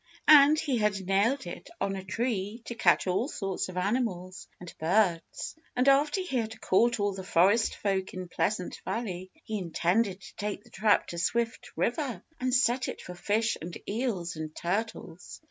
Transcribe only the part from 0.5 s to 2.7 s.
he had nailed it on a tree